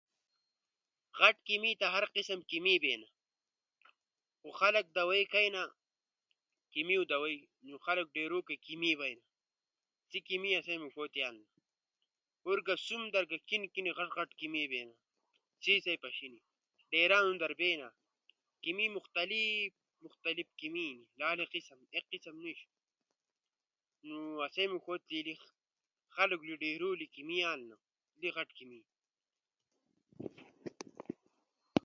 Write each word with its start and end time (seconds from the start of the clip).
غٹ 1.23 1.37
کیِمی 1.47 1.71
تا 1.79 1.87
ہرقسم 1.95 2.39
کیِمی 2.49 2.75
بینا، 2.83 3.07
خو 4.39 4.49
خلگ 4.59 4.85
دوائی 4.97 5.25
کئینا، 5.33 5.63
کیِمیو 6.71 7.03
دوائی 7.11 7.37
نو 7.67 7.75
خلق 7.85 8.07
ڈھیرو 8.15 8.39
کئی 8.47 8.57
کیمی 8.65 8.91
بئینا۔ 8.99 9.23
سا 10.09 10.17
کیِمی 10.27 10.51
آسئی 10.57 10.77
موݜو 10.81 11.05
تی 11.13 11.19
آلنی، 11.27 11.47
ہورگا 12.43 12.75
سون 12.85 13.01
ر 13.23 13.25
کہ 13.47 13.79
غٹ 13.97 14.09
غٹ 14.17 14.29
کیمی 14.39 14.63
بئینا، 14.71 14.95
ا 14.97 15.61
چیں 15.61 15.79
چین 15.83 15.97
پشینی، 16.03 16.39
ڈھیران 16.89 17.27
در 17.41 17.51
بینا۔ 17.59 17.87
کیمی 18.63 18.85
مختلف 20.05 20.47
اینی 20.61 20.87
لالے 21.19 21.45
قسم 21.51 21.77
ہنی 21.81 21.85
ایک 21.93 22.05
قسم 22.11 22.35
نیِش۔ 22.43 22.59
نو 24.07 24.17
آسئی 24.45 24.65
موݜو 24.71 24.93
تی 25.07 25.17
خلقو 26.15 26.43
تی 26.47 26.53
ڈھہیرو 26.61 26.89
تی 26.99 27.05
کیمی 27.13 27.37
آلنا۔ 27.51 27.75
غٹ 28.37 28.49
کیمی۔ 28.57 28.79